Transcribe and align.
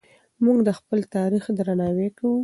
موږ 0.43 0.57
د 0.67 0.69
خپل 0.79 0.99
تاریخ 1.15 1.43
درناوی 1.57 2.09
کوو. 2.17 2.37